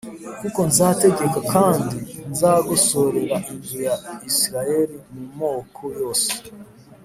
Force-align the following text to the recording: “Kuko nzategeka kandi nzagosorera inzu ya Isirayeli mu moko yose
“Kuko 0.41 0.59
nzategeka 0.71 1.39
kandi 1.53 1.95
nzagosorera 2.31 3.37
inzu 3.51 3.77
ya 3.87 3.95
Isirayeli 4.29 4.95
mu 5.13 5.25
moko 5.37 5.83
yose 5.99 6.31